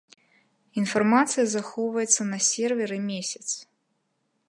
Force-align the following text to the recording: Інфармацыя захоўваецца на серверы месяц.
Інфармацыя 0.81 1.45
захоўваецца 1.55 2.21
на 2.33 2.39
серверы 2.49 2.97
месяц. 3.11 3.47